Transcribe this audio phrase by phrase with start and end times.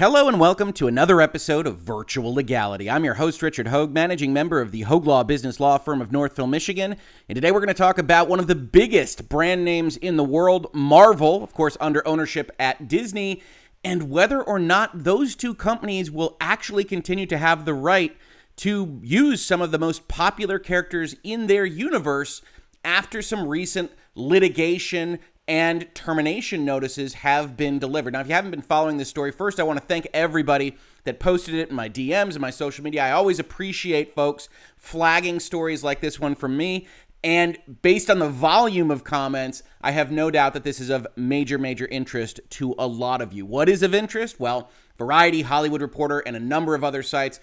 [0.00, 2.88] Hello and welcome to another episode of Virtual Legality.
[2.88, 6.10] I'm your host, Richard Hoeg, managing member of the Hoeg Law Business Law Firm of
[6.10, 6.96] Northville, Michigan.
[7.28, 10.24] And today we're going to talk about one of the biggest brand names in the
[10.24, 13.42] world, Marvel, of course, under ownership at Disney,
[13.84, 18.16] and whether or not those two companies will actually continue to have the right
[18.56, 22.40] to use some of the most popular characters in their universe
[22.82, 25.18] after some recent litigation
[25.50, 28.12] and termination notices have been delivered.
[28.12, 31.18] Now, if you haven't been following this story, first I want to thank everybody that
[31.18, 33.02] posted it in my DMs and my social media.
[33.02, 36.86] I always appreciate folks flagging stories like this one from me.
[37.24, 41.04] And based on the volume of comments, I have no doubt that this is of
[41.16, 43.44] major, major interest to a lot of you.
[43.44, 44.38] What is of interest?
[44.38, 47.40] Well, Variety, Hollywood Reporter, and a number of other sites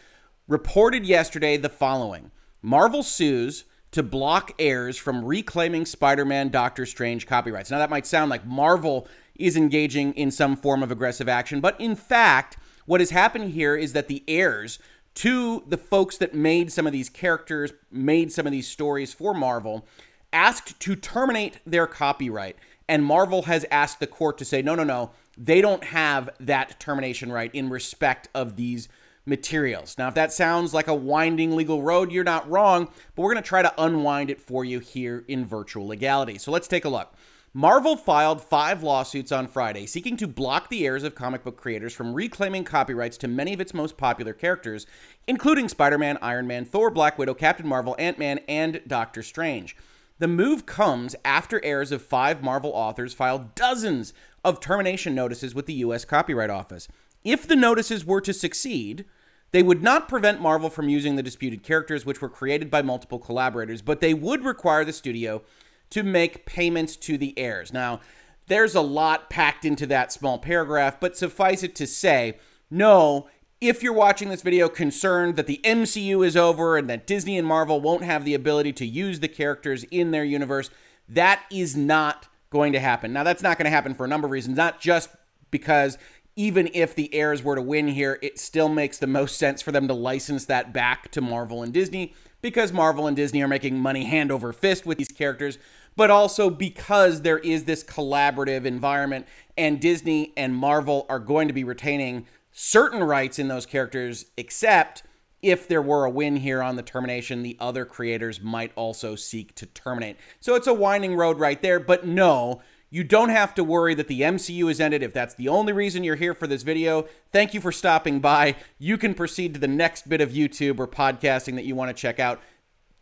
[0.47, 7.25] reported yesterday the following Marvel sues to block heirs from reclaiming Spider Man Doctor Strange
[7.25, 7.71] copyrights.
[7.71, 11.79] Now, that might sound like Marvel is engaging in some form of aggressive action, but
[11.79, 14.79] in fact, what has happened here is that the heirs
[15.15, 19.33] to the folks that made some of these characters, made some of these stories for
[19.33, 19.85] Marvel,
[20.31, 22.55] asked to terminate their copyright.
[22.87, 26.79] And Marvel has asked the court to say, no, no, no, they don't have that
[26.79, 28.87] termination right in respect of these
[29.27, 29.97] materials.
[29.97, 33.43] Now, if that sounds like a winding legal road, you're not wrong, but we're going
[33.43, 36.37] to try to unwind it for you here in virtual legality.
[36.37, 37.13] So let's take a look.
[37.53, 41.93] Marvel filed five lawsuits on Friday seeking to block the heirs of comic book creators
[41.93, 44.85] from reclaiming copyrights to many of its most popular characters,
[45.27, 49.75] including Spider Man, Iron Man, Thor, Black Widow, Captain Marvel, Ant Man, and Doctor Strange.
[50.19, 55.65] The move comes after heirs of five Marvel authors filed dozens of termination notices with
[55.67, 56.05] the U.S.
[56.05, 56.87] Copyright Office.
[57.23, 59.05] If the notices were to succeed,
[59.51, 63.19] they would not prevent Marvel from using the disputed characters, which were created by multiple
[63.19, 65.41] collaborators, but they would require the studio
[65.89, 67.71] to make payments to the heirs.
[67.71, 68.01] Now,
[68.47, 72.37] there's a lot packed into that small paragraph, but suffice it to say,
[72.69, 77.37] no, if you're watching this video concerned that the MCU is over and that Disney
[77.37, 80.69] and Marvel won't have the ability to use the characters in their universe,
[81.09, 83.13] that is not going to happen.
[83.13, 85.09] Now, that's not going to happen for a number of reasons, not just
[85.51, 85.97] because
[86.37, 89.71] even if the heirs were to win here, it still makes the most sense for
[89.71, 93.79] them to license that back to Marvel and Disney because Marvel and Disney are making
[93.79, 95.57] money hand over fist with these characters,
[95.95, 99.25] but also because there is this collaborative environment
[99.57, 105.01] and Disney and Marvel are going to be retaining certain rights in those characters, except
[105.41, 109.55] if there were a win here on the termination, the other creators might also seek
[109.55, 110.17] to terminate.
[110.39, 114.07] So it's a winding road right there, but no, you don't have to worry that
[114.07, 117.07] the MCU is ended if that's the only reason you're here for this video.
[117.31, 118.55] Thank you for stopping by.
[118.79, 122.01] You can proceed to the next bit of YouTube or podcasting that you want to
[122.01, 122.41] check out.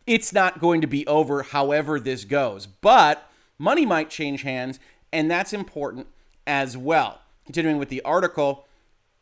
[0.06, 4.80] It's not going to be over however this goes, but money might change hands,
[5.12, 6.08] and that's important
[6.46, 7.20] as well.
[7.44, 8.66] Continuing with the article,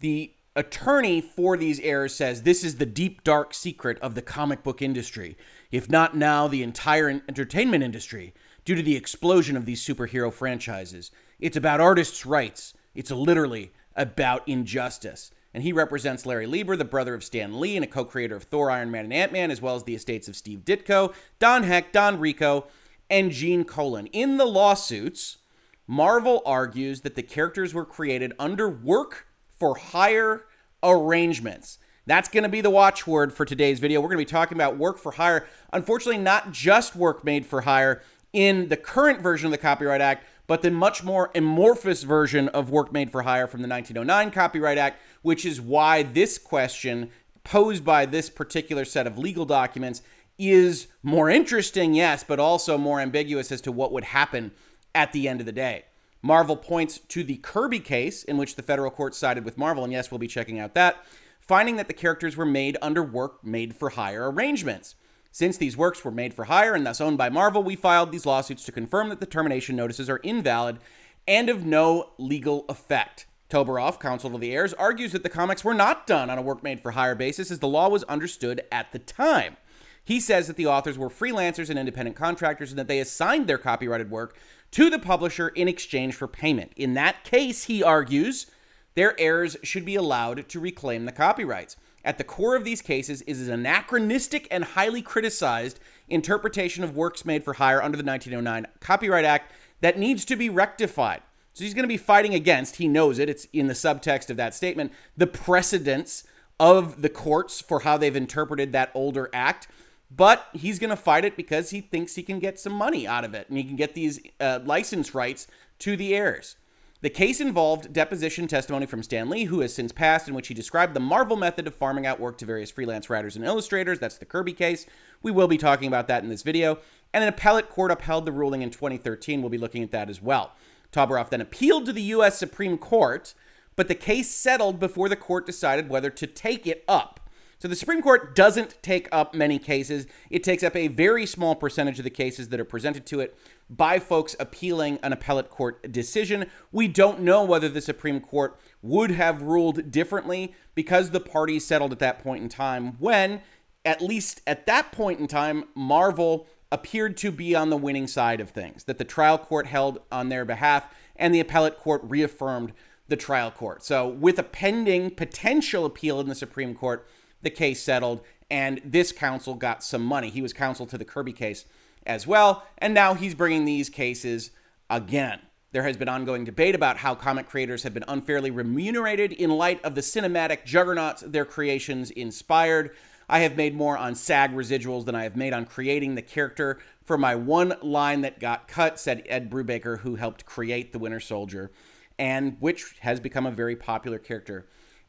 [0.00, 4.62] the attorney for these heirs says this is the deep, dark secret of the comic
[4.62, 5.36] book industry.
[5.70, 8.32] If not now, the entire entertainment industry
[8.64, 11.10] due to the explosion of these superhero franchises.
[11.38, 12.74] It's about artists' rights.
[12.94, 15.30] It's literally about injustice.
[15.52, 18.44] And he represents Larry Lieber, the brother of Stan Lee and a co creator of
[18.44, 21.62] Thor, Iron Man, and Ant Man, as well as the estates of Steve Ditko, Don
[21.62, 22.66] Heck, Don Rico,
[23.08, 24.06] and Gene Colan.
[24.08, 25.38] In the lawsuits,
[25.86, 30.46] Marvel argues that the characters were created under work for hire
[30.82, 31.78] arrangements.
[32.06, 34.00] That's going to be the watchword for today's video.
[34.00, 35.46] We're going to be talking about work for hire.
[35.72, 38.02] Unfortunately, not just work made for hire,
[38.34, 42.68] in the current version of the Copyright Act, but the much more amorphous version of
[42.68, 47.10] work made for hire from the 1909 Copyright Act, which is why this question
[47.44, 50.02] posed by this particular set of legal documents
[50.36, 54.50] is more interesting, yes, but also more ambiguous as to what would happen
[54.94, 55.84] at the end of the day.
[56.20, 59.92] Marvel points to the Kirby case, in which the federal court sided with Marvel, and
[59.92, 61.04] yes, we'll be checking out that,
[61.38, 64.96] finding that the characters were made under work made for hire arrangements.
[65.34, 68.24] Since these works were made for hire and thus owned by Marvel, we filed these
[68.24, 70.78] lawsuits to confirm that the termination notices are invalid
[71.26, 73.26] and of no legal effect.
[73.50, 76.62] Toberoff, counsel to the heirs, argues that the comics were not done on a work
[76.62, 79.56] made for hire basis as the law was understood at the time.
[80.04, 83.58] He says that the authors were freelancers and independent contractors and that they assigned their
[83.58, 84.36] copyrighted work
[84.70, 86.70] to the publisher in exchange for payment.
[86.76, 88.46] In that case, he argues,
[88.94, 91.76] their heirs should be allowed to reclaim the copyrights.
[92.04, 97.24] At the core of these cases is an anachronistic and highly criticized interpretation of works
[97.24, 101.22] made for hire under the 1909 Copyright Act that needs to be rectified.
[101.54, 104.36] So he's going to be fighting against, he knows it, it's in the subtext of
[104.36, 106.24] that statement, the precedents
[106.60, 109.68] of the courts for how they've interpreted that older act.
[110.10, 113.24] But he's going to fight it because he thinks he can get some money out
[113.24, 115.46] of it and he can get these uh, license rights
[115.80, 116.56] to the heirs.
[117.04, 120.54] The case involved deposition testimony from Stan Lee, who has since passed, in which he
[120.54, 123.98] described the Marvel method of farming out work to various freelance writers and illustrators.
[123.98, 124.86] That's the Kirby case.
[125.22, 126.78] We will be talking about that in this video.
[127.12, 129.42] And an appellate court upheld the ruling in 2013.
[129.42, 130.52] We'll be looking at that as well.
[130.92, 132.38] Toberoff then appealed to the U.S.
[132.38, 133.34] Supreme Court,
[133.76, 137.20] but the case settled before the court decided whether to take it up.
[137.58, 140.06] So the Supreme Court doesn't take up many cases.
[140.30, 143.36] It takes up a very small percentage of the cases that are presented to it
[143.68, 146.46] by folks appealing an appellate court decision.
[146.70, 151.92] We don't know whether the Supreme Court would have ruled differently because the parties settled
[151.92, 153.40] at that point in time when,
[153.84, 158.40] at least at that point in time, Marvel appeared to be on the winning side
[158.40, 162.72] of things, that the trial court held on their behalf and the appellate court reaffirmed
[163.06, 163.84] the trial court.
[163.84, 167.06] So, with a pending potential appeal in the Supreme Court,
[167.42, 170.30] the case settled and this counsel got some money.
[170.30, 171.64] He was counsel to the Kirby case
[172.06, 172.64] as well.
[172.78, 174.50] And now he's bringing these cases
[174.90, 175.40] again.
[175.72, 179.84] There has been ongoing debate about how comic creators have been unfairly remunerated in light
[179.84, 182.94] of the cinematic juggernauts their creations inspired.
[183.28, 186.78] I have made more on SAG residuals than I have made on creating the character
[187.02, 191.20] for my one line that got cut, said Ed Brubaker, who helped create the Winter
[191.20, 191.72] Soldier,
[192.18, 194.66] and which has become a very popular character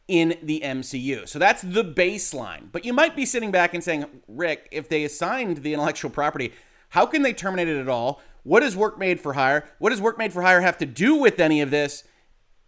[0.07, 1.27] in the MCU.
[1.27, 2.71] So that's the baseline.
[2.71, 6.53] But you might be sitting back and saying, Rick, if they assigned the intellectual property,
[6.95, 8.21] how can they terminate it at all?
[8.43, 9.69] What does work made for hire?
[9.79, 12.05] What does work made for hire have to do with any of this?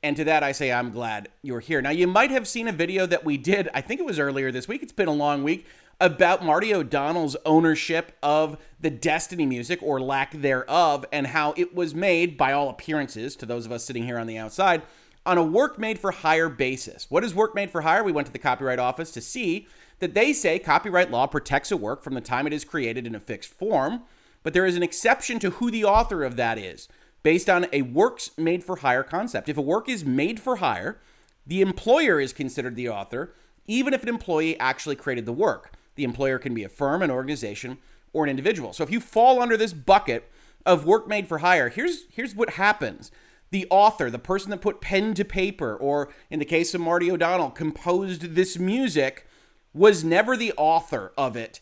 [0.04, 1.82] And to that, I say, I'm glad you're here.
[1.82, 4.52] Now, you might have seen a video that we did, I think it was earlier
[4.52, 4.84] this week.
[4.84, 5.66] It's been a long week
[6.02, 11.96] about Marty O'Donnell's ownership of the Destiny music or lack thereof, and how it was
[11.96, 14.82] made, by all appearances, to those of us sitting here on the outside,
[15.26, 17.10] on a work made for hire basis.
[17.10, 18.04] What is work made for hire?
[18.04, 19.70] We went to the Copyright Office to see
[20.00, 23.16] that they say copyright law protects a work from the time it is created in
[23.16, 24.04] a fixed form
[24.48, 26.88] but there is an exception to who the author of that is
[27.22, 29.50] based on a works made for hire concept.
[29.50, 31.02] If a work is made for hire,
[31.46, 33.34] the employer is considered the author,
[33.66, 35.74] even if an employee actually created the work.
[35.96, 37.80] The employer can be a firm, an organization,
[38.14, 38.72] or an individual.
[38.72, 40.32] So if you fall under this bucket
[40.66, 43.12] of work made for hire, here's here's what happens.
[43.52, 47.12] The author, the person that put pen to paper, or in the case of Marty
[47.12, 49.28] O'Donnell, composed this music,
[49.74, 51.60] was never the author of it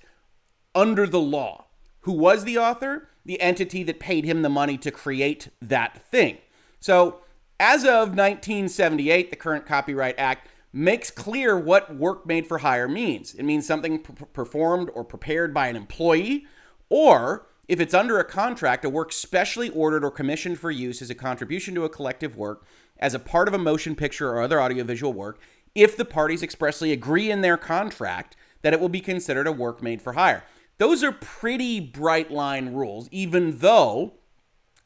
[0.76, 1.65] under the law.
[2.06, 3.10] Who was the author?
[3.26, 6.38] The entity that paid him the money to create that thing.
[6.80, 7.22] So,
[7.60, 13.34] as of 1978, the current Copyright Act makes clear what work made for hire means.
[13.34, 16.46] It means something performed or prepared by an employee,
[16.90, 21.10] or if it's under a contract, a work specially ordered or commissioned for use as
[21.10, 22.68] a contribution to a collective work,
[23.00, 25.40] as a part of a motion picture or other audiovisual work,
[25.74, 29.82] if the parties expressly agree in their contract that it will be considered a work
[29.82, 30.44] made for hire.
[30.78, 34.14] Those are pretty bright line rules, even though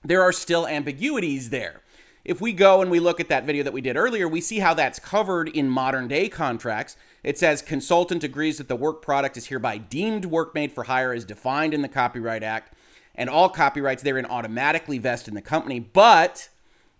[0.04, 1.82] there are still ambiguities there.
[2.24, 4.60] If we go and we look at that video that we did earlier, we see
[4.60, 6.96] how that's covered in modern day contracts.
[7.24, 11.12] It says consultant agrees that the work product is hereby deemed work made for hire
[11.12, 12.74] as defined in the Copyright Act,
[13.16, 15.80] and all copyrights therein automatically vest in the company.
[15.80, 16.50] But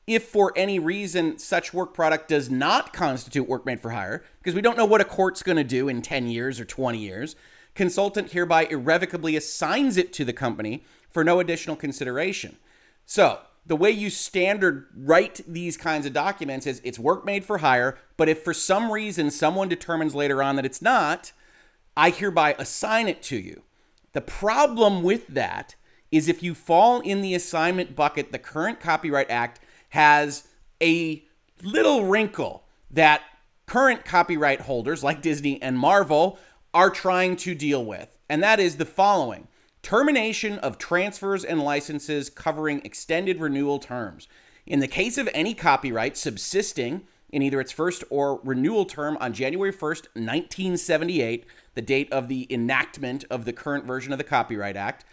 [0.08, 4.56] if for any reason such work product does not constitute work made for hire, because
[4.56, 7.36] we don't know what a court's going to do in 10 years or 20 years,
[7.80, 12.58] consultant hereby irrevocably assigns it to the company for no additional consideration.
[13.06, 17.60] So, the way you standard write these kinds of documents is it's work made for
[17.60, 21.32] hire, but if for some reason someone determines later on that it's not,
[21.96, 23.64] I hereby assign it to you.
[24.12, 25.76] The problem with that
[26.12, 30.50] is if you fall in the assignment bucket, the current Copyright Act has
[30.84, 31.24] a
[31.64, 33.22] little wrinkle that
[33.68, 36.38] current copyright holders like Disney and Marvel
[36.74, 39.48] are trying to deal with, and that is the following
[39.82, 44.28] termination of transfers and licenses covering extended renewal terms.
[44.66, 49.34] In the case of any copyright subsisting in either its first or renewal term on
[49.34, 51.46] January 1st, 1978,
[51.76, 55.06] the date of the enactment of the current version of the Copyright Act,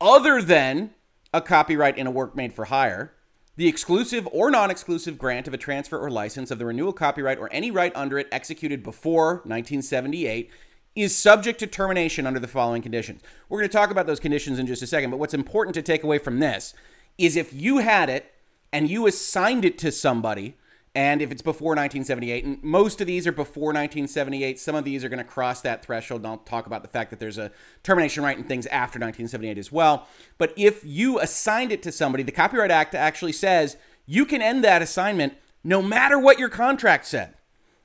[0.00, 0.90] other than
[1.32, 3.14] a copyright in a work made for hire,
[3.56, 7.38] the exclusive or non exclusive grant of a transfer or license of the renewal copyright
[7.38, 10.50] or any right under it executed before 1978
[10.94, 13.22] is subject to termination under the following conditions.
[13.48, 15.82] We're going to talk about those conditions in just a second, but what's important to
[15.82, 16.74] take away from this
[17.18, 18.32] is if you had it
[18.72, 20.56] and you assigned it to somebody,
[20.94, 25.04] and if it's before 1978, and most of these are before 1978, some of these
[25.04, 26.22] are going to cross that threshold.
[26.22, 27.52] And I'll talk about the fact that there's a
[27.84, 30.08] termination right and things after 1978 as well.
[30.36, 34.64] But if you assigned it to somebody, the Copyright Act actually says you can end
[34.64, 37.34] that assignment no matter what your contract said.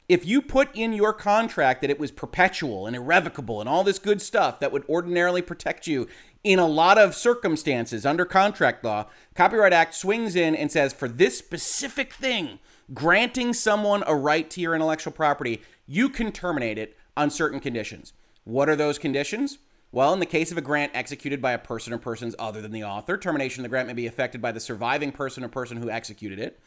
[0.08, 4.00] If you put in your contract that it was perpetual and irrevocable and all this
[4.00, 6.08] good stuff that would ordinarily protect you
[6.44, 11.08] in a lot of circumstances under contract law, Copyright Act swings in and says for
[11.08, 12.60] this specific thing,
[12.94, 18.14] granting someone a right to your intellectual property, you can terminate it on certain conditions.
[18.44, 19.58] What are those conditions?
[19.92, 22.72] Well, in the case of a grant executed by a person or persons other than
[22.72, 25.78] the author, termination of the grant may be affected by the surviving person or person
[25.78, 26.60] who executed it.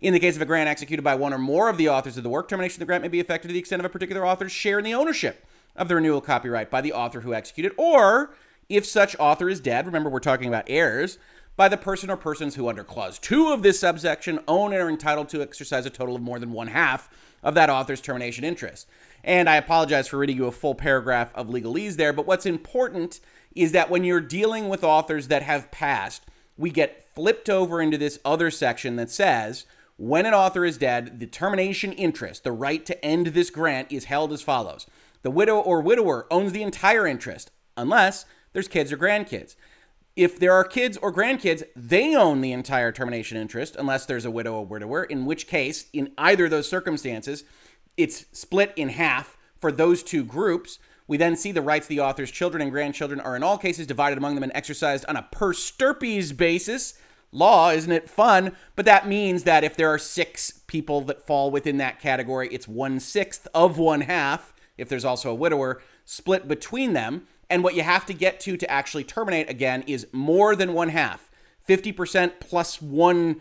[0.00, 2.22] In the case of a grant executed by one or more of the authors of
[2.22, 4.26] the work, termination of the grant may be affected to the extent of a particular
[4.26, 5.44] author's share in the ownership
[5.76, 8.34] of the renewal copyright by the author who executed, or
[8.70, 11.18] if such author is dead, remember we're talking about heirs,
[11.54, 14.88] by the person or persons who, under Clause 2 of this subsection, own and are
[14.88, 17.10] entitled to exercise a total of more than one half
[17.42, 18.86] of that author's termination interest.
[19.22, 23.20] And I apologize for reading you a full paragraph of legalese there, but what's important
[23.54, 26.24] is that when you're dealing with authors that have passed,
[26.56, 29.66] we get flipped over into this other section that says,
[30.00, 34.06] when an author is dead, the termination interest, the right to end this grant, is
[34.06, 34.86] held as follows.
[35.20, 39.56] The widow or widower owns the entire interest, unless there's kids or grandkids.
[40.16, 44.30] If there are kids or grandkids, they own the entire termination interest, unless there's a
[44.30, 47.44] widow or widower, in which case, in either of those circumstances,
[47.98, 50.78] it's split in half for those two groups.
[51.08, 53.86] We then see the rights of the author's children and grandchildren are in all cases
[53.86, 56.94] divided among them and exercised on a per stirpes basis
[57.32, 57.70] law.
[57.70, 58.56] Isn't it fun?
[58.76, 62.68] But that means that if there are six people that fall within that category, it's
[62.68, 64.52] one sixth of one half.
[64.76, 67.26] If there's also a widower, split between them.
[67.48, 70.90] And what you have to get to to actually terminate again is more than one
[70.90, 71.30] half
[71.68, 73.40] 50% plus one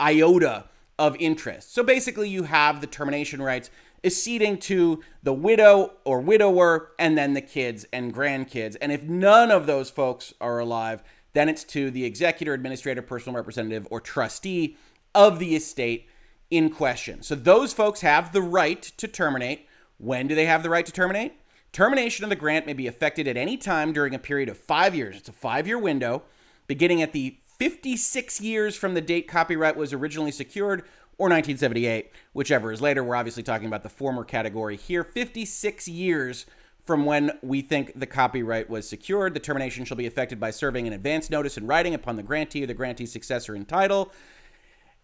[0.00, 0.64] iota
[0.98, 1.74] of interest.
[1.74, 3.70] So basically, you have the termination rights
[4.04, 8.76] acceding to the widow or widower and then the kids and grandkids.
[8.80, 13.36] And if none of those folks are alive, then it's to the executor, administrator, personal
[13.36, 14.76] representative, or trustee
[15.14, 16.08] of the estate
[16.50, 17.22] in question.
[17.22, 19.66] So those folks have the right to terminate.
[19.98, 21.34] When do they have the right to terminate?
[21.72, 24.94] Termination of the grant may be effected at any time during a period of five
[24.94, 25.16] years.
[25.16, 26.24] It's a five year window,
[26.66, 30.80] beginning at the 56 years from the date copyright was originally secured
[31.18, 33.04] or 1978, whichever is later.
[33.04, 35.04] We're obviously talking about the former category here.
[35.04, 36.46] 56 years
[36.90, 39.32] from when we think the copyright was secured.
[39.32, 42.64] The termination shall be effected by serving an advance notice in writing upon the grantee
[42.64, 44.10] or the grantee's successor in title.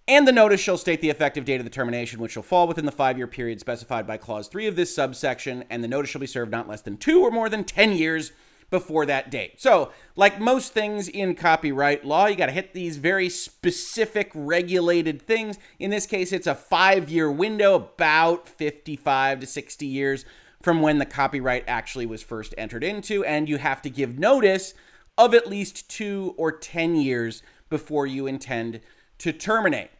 [0.08, 2.86] And the notice shall state the effective date of the termination, which shall fall within
[2.86, 5.62] the five year period specified by Clause 3 of this subsection.
[5.70, 8.32] And the notice shall be served not less than two or more than 10 years
[8.68, 9.60] before that date.
[9.60, 15.22] So, like most things in copyright law, you got to hit these very specific regulated
[15.22, 15.56] things.
[15.78, 20.24] In this case, it's a five year window, about 55 to 60 years
[20.66, 24.74] from when the copyright actually was first entered into, and you have to give notice
[25.16, 28.80] of at least two or 10 years before you intend
[29.16, 29.90] to terminate.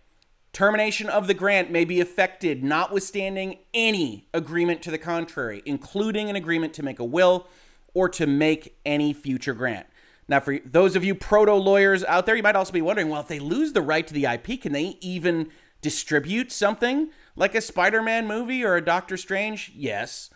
[0.53, 6.35] Termination of the grant may be effected notwithstanding any agreement to the contrary, including an
[6.35, 7.47] agreement to make a will
[7.95, 9.87] or to make any future grant.
[10.27, 13.21] Now, for those of you proto lawyers out there, you might also be wondering well,
[13.21, 15.49] if they lose the right to the IP, can they even
[15.81, 19.71] distribute something like a Spider Man movie or a Doctor Strange?
[19.73, 20.29] Yes.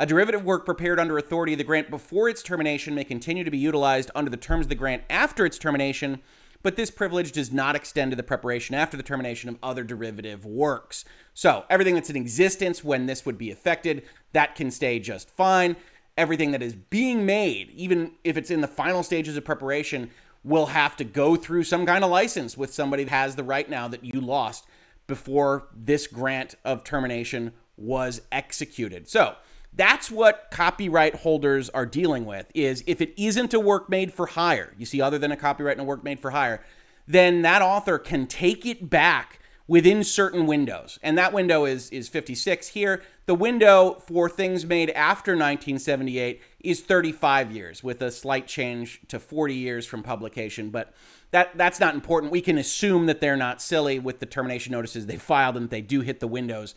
[0.00, 3.50] A derivative work prepared under authority of the grant before its termination may continue to
[3.50, 6.20] be utilized under the terms of the grant after its termination,
[6.62, 10.44] but this privilege does not extend to the preparation after the termination of other derivative
[10.44, 11.04] works.
[11.34, 15.74] So, everything that's in existence when this would be affected, that can stay just fine.
[16.16, 20.10] Everything that is being made, even if it's in the final stages of preparation,
[20.44, 23.68] will have to go through some kind of license with somebody that has the right
[23.68, 24.64] now that you lost
[25.08, 29.08] before this grant of termination was executed.
[29.08, 29.34] So,
[29.74, 34.26] that's what copyright holders are dealing with is if it isn't a work made for
[34.26, 36.62] hire you see other than a copyright and a work made for hire
[37.06, 40.98] then that author can take it back within certain windows.
[41.02, 43.02] And that window is is 56 here.
[43.26, 49.20] The window for things made after 1978 is 35 years with a slight change to
[49.20, 50.70] 40 years from publication.
[50.70, 50.92] But
[51.30, 52.32] that that's not important.
[52.32, 55.82] We can assume that they're not silly with the termination notices they filed and they
[55.82, 56.74] do hit the windows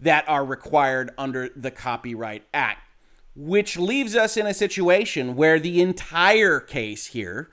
[0.00, 2.82] that are required under the Copyright Act,
[3.34, 7.50] which leaves us in a situation where the entire case here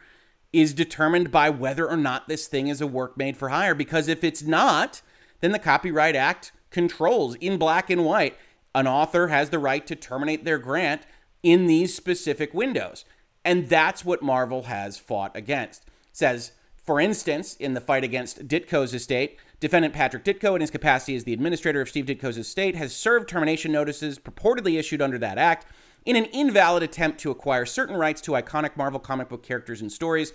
[0.54, 3.76] is determined by whether or not this thing is a work made for hire.
[3.76, 5.02] Because if it's not,
[5.42, 8.38] then the Copyright Act controls in black and white.
[8.74, 11.02] An author has the right to terminate their grant
[11.44, 13.06] in these specific windows.
[13.44, 15.84] And that's what Marvel has fought against.
[15.84, 16.52] It says,
[16.86, 21.24] for instance, in the fight against Ditko's estate, Defendant Patrick Ditko, in his capacity as
[21.24, 25.66] the administrator of Steve Ditko's estate, has served termination notices purportedly issued under that act
[26.06, 29.92] in an invalid attempt to acquire certain rights to iconic Marvel comic book characters and
[29.92, 30.34] stories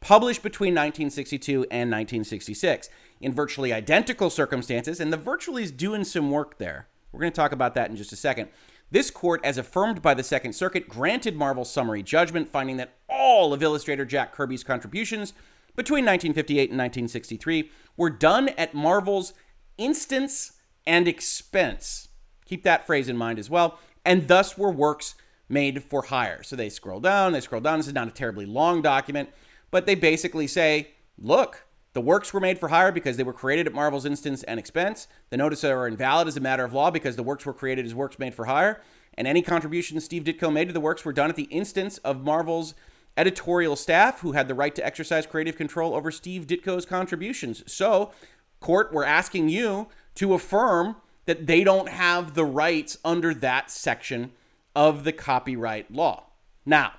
[0.00, 2.88] published between 1962 and 1966
[3.20, 6.88] in virtually identical circumstances, and the virtually is doing some work there.
[7.12, 8.48] We're going to talk about that in just a second.
[8.90, 13.52] This court, as affirmed by the Second Circuit, granted Marvel's summary judgment, finding that all
[13.52, 15.34] of illustrator Jack Kirby's contributions
[15.76, 19.32] between 1958 and 1963 were done at Marvel's
[19.78, 20.52] instance
[20.86, 22.08] and expense.
[22.44, 23.78] Keep that phrase in mind as well.
[24.04, 25.14] And thus were works
[25.48, 26.42] made for hire.
[26.42, 27.78] So they scroll down, they scroll down.
[27.78, 29.30] This is not a terribly long document,
[29.70, 33.66] but they basically say, look, the works were made for hire because they were created
[33.66, 35.08] at Marvel's instance and expense.
[35.30, 37.94] The notices are invalid as a matter of law because the works were created as
[37.94, 38.80] works made for hire.
[39.14, 42.22] And any contributions Steve Ditko made to the works were done at the instance of
[42.22, 42.74] Marvel's
[43.20, 47.62] editorial staff who had the right to exercise creative control over Steve Ditko's contributions.
[47.70, 48.12] So,
[48.60, 50.96] court, we're asking you to affirm
[51.26, 54.32] that they don't have the rights under that section
[54.74, 56.24] of the copyright law.
[56.64, 56.92] Now,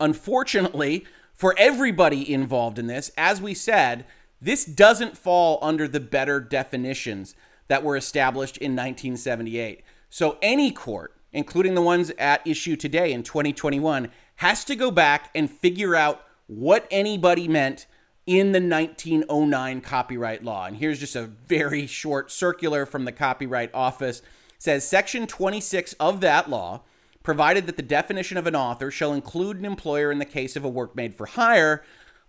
[0.00, 4.04] unfortunately, for everybody involved in this, as we said,
[4.40, 7.36] this doesn't fall under the better definitions
[7.68, 9.84] that were established in 1978.
[10.10, 15.30] So any court, including the ones at issue today in 2021, has to go back
[15.34, 17.86] and figure out what anybody meant
[18.26, 20.66] in the 1909 copyright law.
[20.66, 24.20] And here's just a very short circular from the Copyright Office.
[24.20, 24.24] It
[24.58, 26.82] says section 26 of that law
[27.22, 30.64] provided that the definition of an author shall include an employer in the case of
[30.64, 31.82] a work made for hire.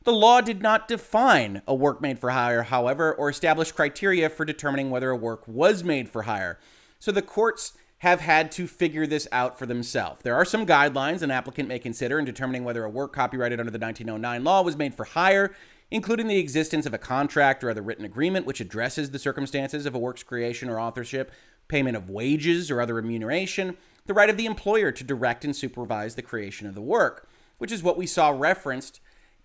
[0.04, 4.46] The law did not define a work made for hire, however, or establish criteria for
[4.46, 6.60] determining whether a work was made for hire.
[7.00, 7.74] So the courts
[8.06, 10.22] have had to figure this out for themselves.
[10.22, 13.72] There are some guidelines an applicant may consider in determining whether a work copyrighted under
[13.72, 15.56] the 1909 law was made for hire,
[15.90, 19.96] including the existence of a contract or other written agreement which addresses the circumstances of
[19.96, 21.32] a work's creation or authorship,
[21.68, 26.14] payment of wages or other remuneration, the right of the employer to direct and supervise
[26.14, 29.00] the creation of the work, which is what we saw referenced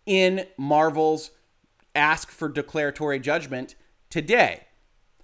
[0.04, 1.30] in Marvel's
[1.94, 3.74] ask for declaratory judgment
[4.10, 4.66] today.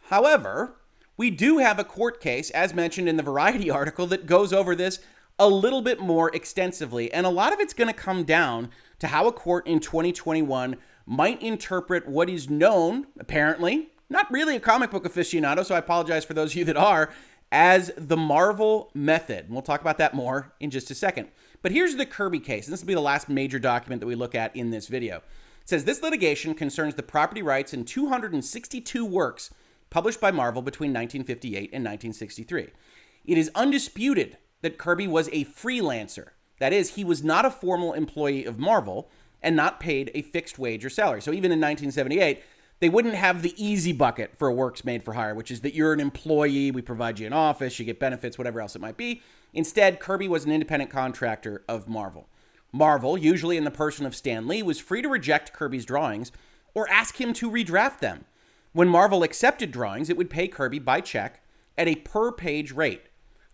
[0.04, 0.78] However,
[1.16, 4.74] we do have a court case, as mentioned in the Variety article, that goes over
[4.74, 5.00] this
[5.38, 7.12] a little bit more extensively.
[7.12, 10.76] And a lot of it's going to come down to how a court in 2021
[11.04, 16.24] might interpret what is known, apparently, not really a comic book aficionado, so I apologize
[16.24, 17.10] for those of you that are,
[17.52, 19.44] as the Marvel method.
[19.44, 21.28] And we'll talk about that more in just a second.
[21.62, 24.14] But here's the Kirby case, and this will be the last major document that we
[24.14, 25.16] look at in this video.
[25.16, 29.50] It says this litigation concerns the property rights in 262 works
[29.90, 32.68] published by Marvel between 1958 and 1963.
[33.24, 36.28] It is undisputed that Kirby was a freelancer.
[36.58, 39.10] That is, he was not a formal employee of Marvel
[39.42, 41.20] and not paid a fixed wage or salary.
[41.20, 42.42] So even in 1978,
[42.78, 45.74] they wouldn't have the easy bucket for a works made for hire, which is that
[45.74, 48.96] you're an employee, we provide you an office, you get benefits, whatever else it might
[48.96, 49.22] be.
[49.54, 52.28] Instead, Kirby was an independent contractor of Marvel.
[52.72, 56.32] Marvel, usually in the person of Stan Lee, was free to reject Kirby's drawings
[56.74, 58.26] or ask him to redraft them.
[58.76, 61.40] When Marvel accepted drawings, it would pay Kirby by check
[61.78, 63.04] at a per page rate.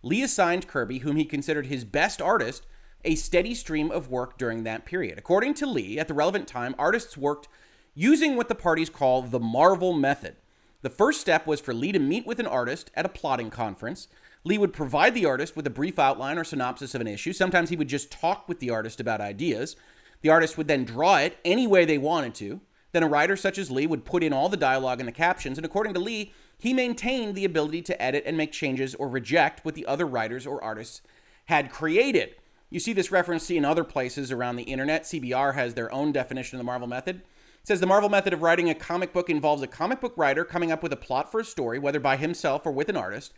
[0.01, 2.65] Lee assigned Kirby, whom he considered his best artist,
[3.05, 5.17] a steady stream of work during that period.
[5.17, 7.47] According to Lee, at the relevant time, artists worked
[7.95, 10.35] using what the parties call the Marvel method.
[10.81, 14.09] The first step was for Lee to meet with an artist at a plotting conference.
[14.43, 17.31] Lee would provide the artist with a brief outline or synopsis of an issue.
[17.31, 19.77] Sometimes he would just talk with the artist about ideas.
[20.19, 22.59] The artist would then draw it any way they wanted to.
[22.93, 25.57] Then a writer such as Lee would put in all the dialogue and the captions,
[25.57, 29.65] and according to Lee, he maintained the ability to edit and make changes or reject
[29.65, 31.01] what the other writers or artists
[31.45, 32.35] had created.
[32.69, 35.03] You see this reference in other places around the internet.
[35.03, 37.17] CBR has their own definition of the Marvel method.
[37.17, 40.45] It says the Marvel method of writing a comic book involves a comic book writer
[40.45, 43.33] coming up with a plot for a story, whether by himself or with an artist,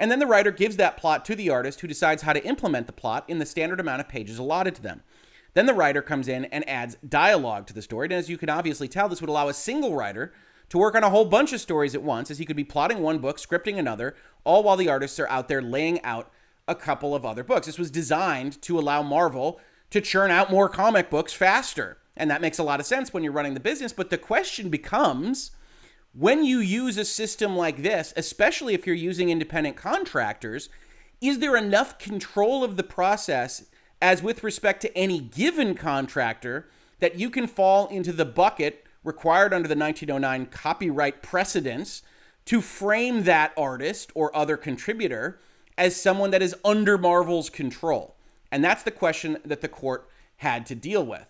[0.00, 2.86] and then the writer gives that plot to the artist who decides how to implement
[2.86, 5.02] the plot in the standard amount of pages allotted to them.
[5.54, 8.06] Then the writer comes in and adds dialogue to the story.
[8.06, 10.32] And as you can obviously tell, this would allow a single writer
[10.68, 13.00] to work on a whole bunch of stories at once, as he could be plotting
[13.00, 16.30] one book, scripting another, all while the artists are out there laying out
[16.68, 17.66] a couple of other books.
[17.66, 19.60] This was designed to allow Marvel
[19.90, 21.98] to churn out more comic books faster.
[22.16, 23.92] And that makes a lot of sense when you're running the business.
[23.92, 25.50] But the question becomes
[26.12, 30.68] when you use a system like this, especially if you're using independent contractors,
[31.20, 33.66] is there enough control of the process
[34.00, 36.68] as with respect to any given contractor
[37.00, 42.02] that you can fall into the bucket required under the 1909 copyright precedents
[42.44, 45.38] to frame that artist or other contributor
[45.78, 48.16] as someone that is under Marvel's control?
[48.50, 51.26] And that's the question that the court had to deal with.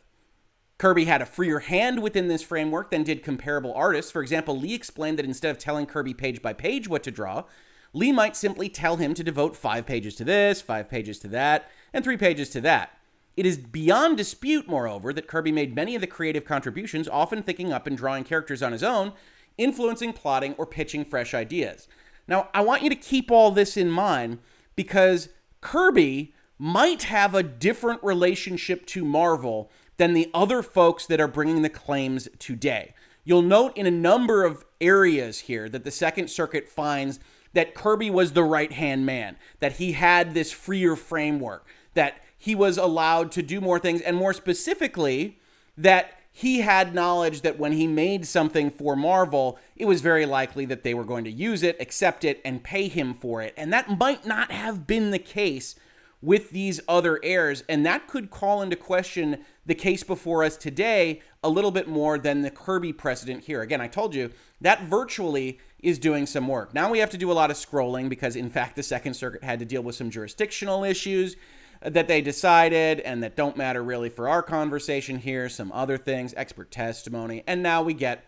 [0.79, 4.11] Kirby had a freer hand within this framework than did comparable artists.
[4.11, 7.45] For example, Lee explained that instead of telling Kirby page by page what to draw,
[7.93, 11.71] Lee might simply tell him to devote five pages to this, five pages to that,
[11.93, 12.97] and three pages to that.
[13.37, 17.73] It is beyond dispute, moreover, that Kirby made many of the creative contributions, often thinking
[17.73, 19.13] up and drawing characters on his own,
[19.57, 21.89] influencing plotting or pitching fresh ideas.
[22.29, 24.39] Now, I want you to keep all this in mind
[24.77, 31.29] because Kirby might have a different relationship to Marvel than the other folks that are
[31.29, 32.95] bringing the claims today.
[33.25, 37.21] You'll note in a number of areas here that the Second Circuit finds
[37.53, 42.55] that Kirby was the right hand man, that he had this freer framework, that he
[42.55, 45.39] was allowed to do more things, and more specifically,
[45.77, 50.65] that he had knowledge that when he made something for Marvel, it was very likely
[50.67, 53.53] that they were going to use it, accept it, and pay him for it.
[53.57, 55.75] And that might not have been the case
[56.23, 57.65] with these other heirs.
[57.69, 62.19] And that could call into question the case before us today a little bit more
[62.19, 63.63] than the Kirby precedent here.
[63.63, 66.75] Again, I told you that virtually is doing some work.
[66.75, 69.45] Now we have to do a lot of scrolling because, in fact, the Second Circuit
[69.45, 71.37] had to deal with some jurisdictional issues
[71.83, 76.35] that they decided and that don't matter really for our conversation here, some other things,
[76.37, 78.27] expert testimony, and now we get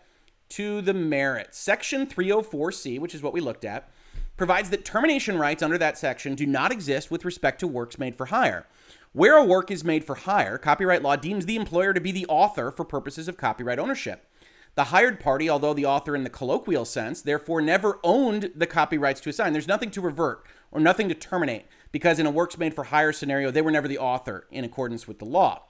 [0.49, 1.57] to the merits.
[1.57, 3.89] Section 304C, which is what we looked at,
[4.37, 8.15] provides that termination rights under that section do not exist with respect to works made
[8.15, 8.67] for hire.
[9.13, 12.25] Where a work is made for hire, copyright law deems the employer to be the
[12.25, 14.27] author for purposes of copyright ownership.
[14.75, 19.21] The hired party, although the author in the colloquial sense, therefore never owned the copyrights
[19.21, 19.53] to assign.
[19.53, 23.13] There's nothing to revert or nothing to terminate because in a works made for hire
[23.13, 25.63] scenario, they were never the author in accordance with the law.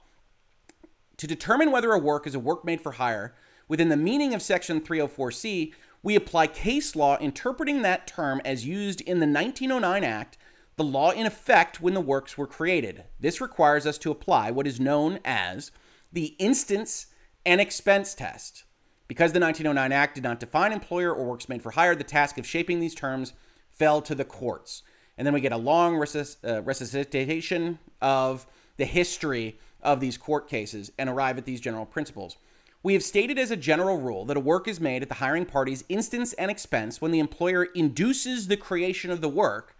[1.18, 3.34] To determine whether a work is a work made for hire,
[3.68, 9.00] within the meaning of Section 304C, we apply case law interpreting that term as used
[9.02, 10.38] in the 1909 Act,
[10.76, 13.04] the law in effect when the works were created.
[13.20, 15.70] This requires us to apply what is known as
[16.12, 17.06] the instance
[17.46, 18.64] and expense test.
[19.06, 22.38] Because the 1909 Act did not define employer or works made for hire, the task
[22.38, 23.34] of shaping these terms
[23.70, 24.82] fell to the courts.
[25.18, 30.90] And then we get a long uh, recitation of the history of these court cases
[30.98, 32.36] and arrive at these general principles.
[32.82, 35.46] We have stated as a general rule that a work is made at the hiring
[35.46, 39.76] party's instance and expense when the employer induces the creation of the work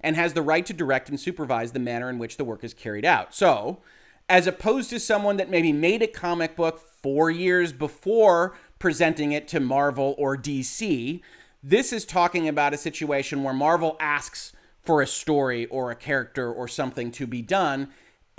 [0.00, 2.74] and has the right to direct and supervise the manner in which the work is
[2.74, 3.34] carried out.
[3.34, 3.82] So,
[4.28, 9.48] as opposed to someone that maybe made a comic book four years before presenting it
[9.48, 11.20] to Marvel or DC,
[11.62, 16.52] this is talking about a situation where Marvel asks for a story or a character
[16.52, 17.88] or something to be done.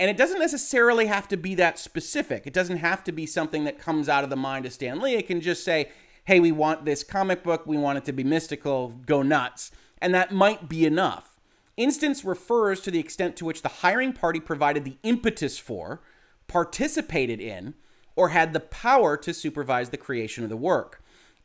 [0.00, 2.46] And it doesn't necessarily have to be that specific.
[2.46, 5.16] It doesn't have to be something that comes out of the mind of Stan Lee.
[5.16, 5.90] It can just say,
[6.24, 9.72] hey, we want this comic book, we want it to be mystical, go nuts.
[10.00, 11.38] And that might be enough.
[11.76, 16.00] Instance refers to the extent to which the hiring party provided the impetus for,
[16.46, 17.74] participated in,
[18.18, 21.00] or had the power to supervise the creation of the work.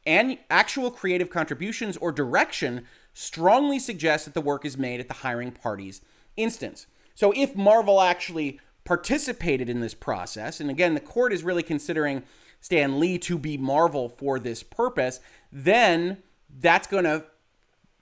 [0.08, 5.14] And actual creative contributions or direction strongly suggests that the work is made at the
[5.14, 6.02] hiring party's
[6.36, 6.88] instance.
[7.14, 12.24] So if Marvel actually participated in this process, and again, the court is really considering
[12.60, 15.20] Stan Lee to be Marvel for this purpose,
[15.52, 16.24] then
[16.60, 17.24] that's going to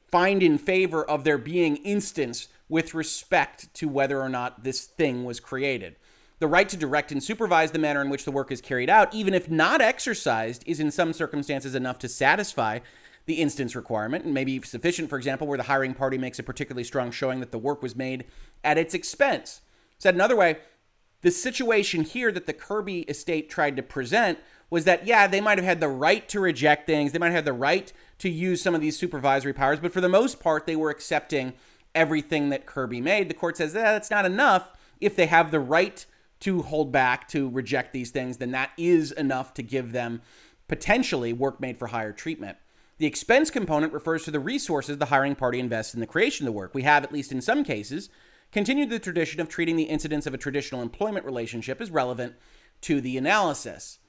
[0.10, 5.26] find in favor of there being instance with respect to whether or not this thing
[5.26, 5.98] was created.
[6.42, 9.14] The right to direct and supervise the manner in which the work is carried out,
[9.14, 12.80] even if not exercised, is in some circumstances enough to satisfy
[13.28, 16.84] the instance requirement, and maybe sufficient, for example, where the hiring party makes a particularly
[16.84, 18.26] strong showing that the work was made
[18.64, 19.62] at its expense.
[20.00, 20.58] Said another way,
[21.22, 24.40] the situation here that the Kirby estate tried to present
[24.72, 27.36] was that, yeah, they might have had the right to reject things, they might have
[27.36, 30.66] had the right to use some of these supervisory powers, but for the most part,
[30.66, 31.54] they were accepting
[31.94, 33.30] everything that Kirby made.
[33.30, 34.72] The court says eh, that's not enough.
[35.00, 36.04] If they have the right
[36.42, 40.22] to hold back, to reject these things, then that is enough to give them
[40.68, 42.58] potentially work made for hire treatment.
[42.98, 46.54] The expense component refers to the resources the hiring party invests in the creation of
[46.54, 46.76] the work.
[46.76, 48.10] We have, at least in some cases,
[48.52, 52.36] continued the tradition of treating the incidence of a traditional employment relationship as relevant
[52.82, 54.00] to the analysis.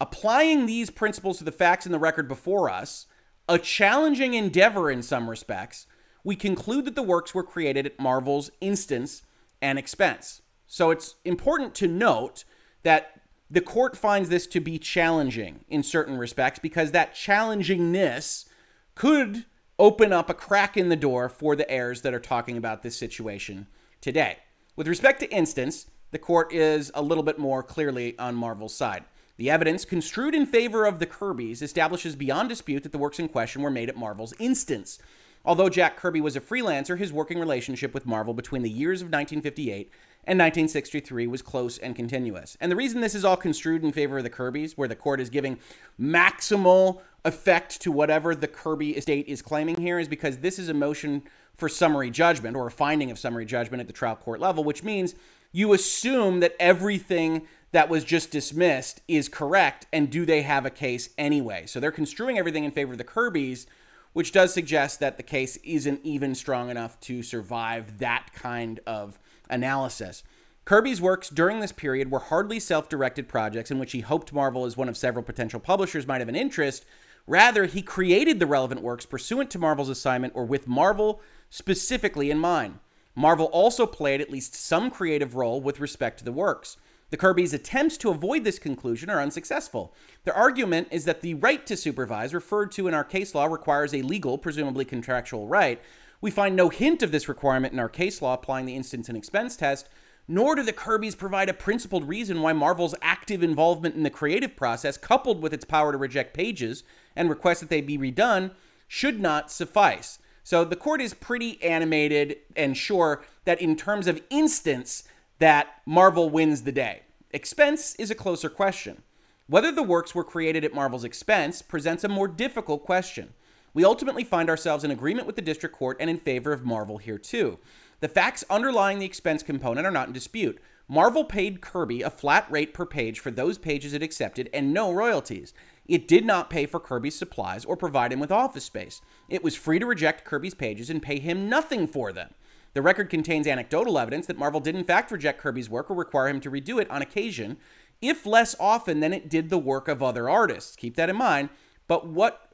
[0.00, 3.06] Applying these principles to the facts in the record before us,
[3.48, 5.86] a challenging endeavor in some respects,
[6.24, 9.22] we conclude that the works were created at Marvel's instance
[9.60, 10.42] and expense.
[10.72, 12.44] So it's important to note
[12.82, 18.46] that the court finds this to be challenging in certain respects because that challengingness
[18.94, 19.44] could
[19.78, 22.96] open up a crack in the door for the heirs that are talking about this
[22.96, 23.66] situation
[24.00, 24.38] today.
[24.74, 29.04] With respect to instance, the court is a little bit more clearly on Marvel's side.
[29.36, 33.28] The evidence, construed in favor of the Kirbys, establishes beyond dispute that the works in
[33.28, 34.98] question were made at Marvel's instance.
[35.44, 39.06] Although Jack Kirby was a freelancer, his working relationship with Marvel between the years of
[39.06, 39.90] 1958
[40.24, 42.56] and 1963 was close and continuous.
[42.60, 45.20] And the reason this is all construed in favor of the Kirbys, where the court
[45.20, 45.58] is giving
[46.00, 50.74] maximal effect to whatever the Kirby estate is claiming here, is because this is a
[50.74, 51.22] motion
[51.54, 54.84] for summary judgment or a finding of summary judgment at the trial court level, which
[54.84, 55.14] means
[55.50, 60.70] you assume that everything that was just dismissed is correct, and do they have a
[60.70, 61.66] case anyway?
[61.66, 63.66] So they're construing everything in favor of the Kirbys
[64.12, 69.18] which does suggest that the case isn't even strong enough to survive that kind of
[69.52, 70.24] analysis.
[70.64, 74.64] Kirby's works during this period were hardly self directed projects in which he hoped Marvel,
[74.64, 76.84] as one of several potential publishers, might have an interest.
[77.26, 82.38] Rather, he created the relevant works pursuant to Marvel's assignment or with Marvel specifically in
[82.38, 82.78] mind.
[83.14, 86.76] Marvel also played at least some creative role with respect to the works.
[87.10, 89.94] The Kirby's attempts to avoid this conclusion are unsuccessful.
[90.24, 93.92] Their argument is that the right to supervise, referred to in our case law, requires
[93.92, 95.78] a legal, presumably contractual right.
[96.22, 99.18] We find no hint of this requirement in our case law applying the instance and
[99.18, 99.88] expense test,
[100.28, 104.54] nor do the Kirby's provide a principled reason why Marvel's active involvement in the creative
[104.54, 106.84] process, coupled with its power to reject pages
[107.16, 108.52] and request that they be redone,
[108.86, 110.20] should not suffice.
[110.44, 115.02] So the court is pretty animated and sure that in terms of instance,
[115.40, 117.02] that Marvel wins the day.
[117.32, 119.02] Expense is a closer question.
[119.48, 123.34] Whether the works were created at Marvel's expense presents a more difficult question.
[123.74, 126.98] We ultimately find ourselves in agreement with the district court and in favor of Marvel
[126.98, 127.58] here too.
[128.00, 130.60] The facts underlying the expense component are not in dispute.
[130.88, 134.92] Marvel paid Kirby a flat rate per page for those pages it accepted and no
[134.92, 135.54] royalties.
[135.86, 139.00] It did not pay for Kirby's supplies or provide him with office space.
[139.28, 142.34] It was free to reject Kirby's pages and pay him nothing for them.
[142.74, 146.28] The record contains anecdotal evidence that Marvel did in fact reject Kirby's work or require
[146.28, 147.56] him to redo it on occasion,
[148.00, 150.76] if less often than it did the work of other artists.
[150.76, 151.50] Keep that in mind,
[151.86, 152.51] but what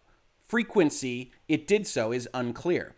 [0.49, 2.95] frequency it did so is unclear.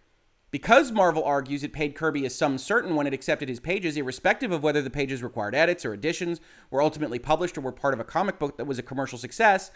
[0.51, 4.51] Because Marvel argues it paid Kirby a sum certain when it accepted his pages, irrespective
[4.51, 8.01] of whether the pages required edits or additions, were ultimately published, or were part of
[8.01, 9.71] a comic book that was a commercial success,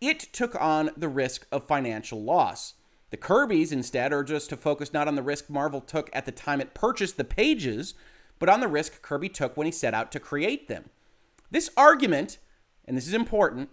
[0.00, 2.74] it took on the risk of financial loss.
[3.10, 6.32] The Kirby's, instead, are just to focus not on the risk Marvel took at the
[6.32, 7.94] time it purchased the pages,
[8.38, 10.90] but on the risk Kirby took when he set out to create them.
[11.50, 12.38] This argument,
[12.84, 13.68] and this is important,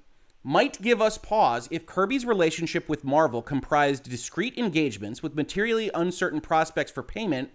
[0.48, 6.40] might give us pause if Kirby's relationship with Marvel comprised discrete engagements with materially uncertain
[6.40, 7.50] prospects for payment,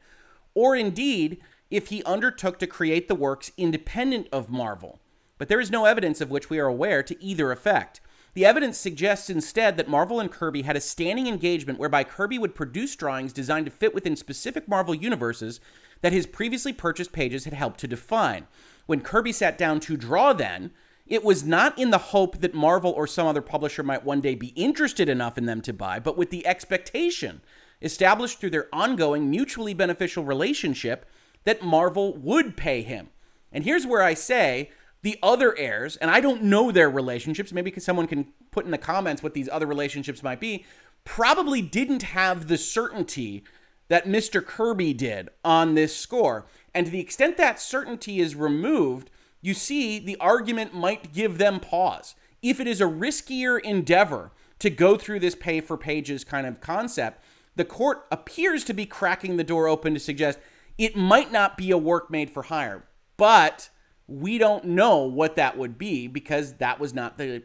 [0.54, 5.00] or indeed if he undertook to create the works independent of Marvel.
[5.38, 8.02] But there is no evidence of which we are aware to either effect.
[8.34, 12.54] The evidence suggests instead that Marvel and Kirby had a standing engagement whereby Kirby would
[12.54, 15.60] produce drawings designed to fit within specific Marvel universes
[16.02, 18.48] that his previously purchased pages had helped to define.
[18.84, 20.72] When Kirby sat down to draw, then,
[21.06, 24.34] it was not in the hope that Marvel or some other publisher might one day
[24.34, 27.40] be interested enough in them to buy, but with the expectation,
[27.80, 31.06] established through their ongoing mutually beneficial relationship,
[31.44, 33.08] that Marvel would pay him.
[33.50, 34.70] And here's where I say
[35.02, 38.78] the other heirs, and I don't know their relationships, maybe someone can put in the
[38.78, 40.64] comments what these other relationships might be,
[41.04, 43.42] probably didn't have the certainty
[43.88, 44.44] that Mr.
[44.44, 46.46] Kirby did on this score.
[46.72, 49.10] And to the extent that certainty is removed,
[49.42, 52.14] you see the argument might give them pause.
[52.40, 56.60] If it is a riskier endeavor to go through this pay for pages kind of
[56.60, 57.22] concept,
[57.56, 60.38] the court appears to be cracking the door open to suggest
[60.78, 62.84] it might not be a work made for hire.
[63.16, 63.68] But
[64.06, 67.42] we don't know what that would be because that was not the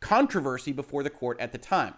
[0.00, 1.94] controversy before the court at the time.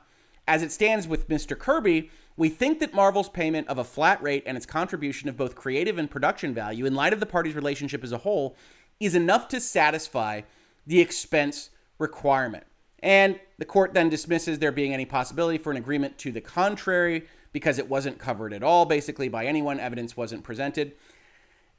[0.49, 1.57] As it stands with Mr.
[1.57, 5.55] Kirby, we think that Marvel's payment of a flat rate and its contribution of both
[5.55, 8.57] creative and production value, in light of the parties' relationship as a whole,
[9.01, 10.43] is enough to satisfy
[10.87, 12.65] the expense requirement.
[13.03, 17.27] And the court then dismisses there being any possibility for an agreement to the contrary
[17.53, 19.81] because it wasn't covered at all, basically, by anyone.
[19.81, 20.93] Evidence wasn't presented.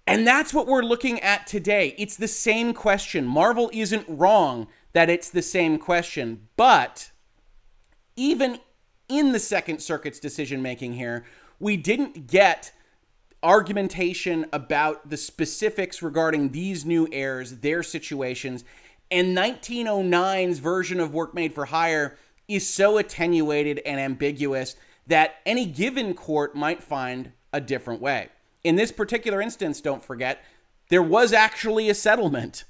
[0.07, 1.93] And that's what we're looking at today.
[1.97, 3.25] It's the same question.
[3.25, 7.11] Marvel isn't wrong that it's the same question, but
[8.15, 8.59] even
[9.07, 11.23] in the Second Circuit's decision making here,
[11.59, 12.73] we didn't get
[13.43, 18.63] argumentation about the specifics regarding these new heirs, their situations.
[19.09, 24.75] And 1909's version of work made for hire is so attenuated and ambiguous
[25.07, 28.29] that any given court might find a different way.
[28.63, 30.43] In this particular instance, don't forget,
[30.89, 32.63] there was actually a settlement.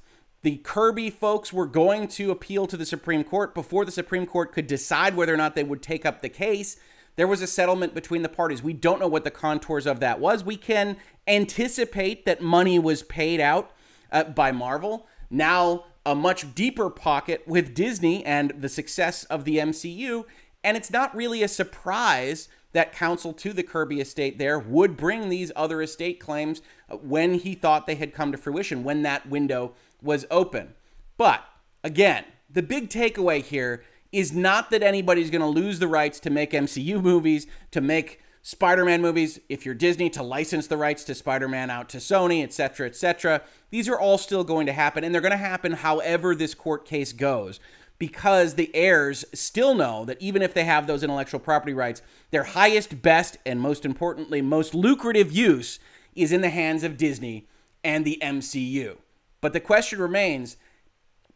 [0.43, 4.53] The Kirby folks were going to appeal to the Supreme Court before the Supreme Court
[4.53, 6.77] could decide whether or not they would take up the case.
[7.21, 8.63] There was a settlement between the parties.
[8.63, 10.43] We don't know what the contours of that was.
[10.43, 13.69] We can anticipate that money was paid out
[14.11, 15.05] uh, by Marvel.
[15.29, 20.25] Now, a much deeper pocket with Disney and the success of the MCU.
[20.63, 25.29] And it's not really a surprise that counsel to the Kirby estate there would bring
[25.29, 29.73] these other estate claims when he thought they had come to fruition, when that window
[30.01, 30.73] was open.
[31.17, 31.43] But
[31.83, 36.29] again, the big takeaway here is not that anybody's going to lose the rights to
[36.29, 41.03] make MCU movies, to make Spider Man movies, if you're Disney, to license the rights
[41.05, 43.41] to Spider Man out to Sony, etc., etc.
[43.69, 46.85] These are all still going to happen, and they're going to happen however this court
[46.85, 47.59] case goes
[47.99, 52.43] because the heirs still know that even if they have those intellectual property rights, their
[52.43, 55.79] highest, best, and most importantly, most lucrative use
[56.15, 57.47] is in the hands of Disney
[57.83, 58.97] and the MCU.
[59.39, 60.57] But the question remains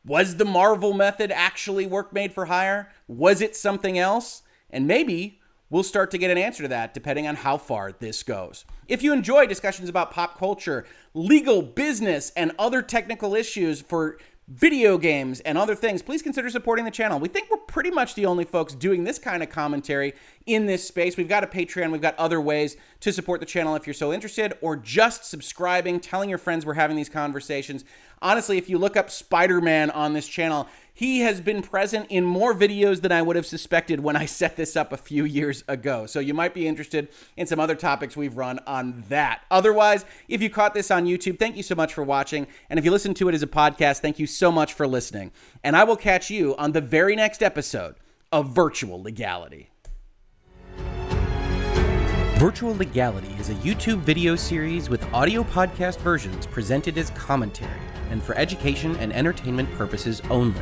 [0.05, 2.89] was the Marvel method actually work made for hire?
[3.07, 4.43] Was it something else?
[4.69, 5.39] And maybe
[5.69, 8.65] we'll start to get an answer to that depending on how far this goes.
[8.87, 14.97] If you enjoy discussions about pop culture, legal, business, and other technical issues for video
[14.97, 17.19] games and other things, please consider supporting the channel.
[17.19, 20.13] We think we're pretty much the only folks doing this kind of commentary
[20.45, 21.17] in this space.
[21.17, 24.13] We've got a Patreon, we've got other ways to support the channel if you're so
[24.13, 27.85] interested, or just subscribing, telling your friends we're having these conversations.
[28.21, 32.23] Honestly, if you look up Spider Man on this channel, he has been present in
[32.23, 35.61] more videos than I would have suspected when I set this up a few years
[35.67, 36.05] ago.
[36.05, 39.41] So you might be interested in some other topics we've run on that.
[39.51, 42.47] Otherwise, if you caught this on YouTube, thank you so much for watching.
[42.69, 45.33] And if you listen to it as a podcast, thank you so much for listening.
[45.65, 47.95] And I will catch you on the very next episode
[48.31, 49.71] of Virtual Legality.
[52.37, 57.81] Virtual Legality is a YouTube video series with audio podcast versions presented as commentary
[58.11, 60.61] and for education and entertainment purposes only.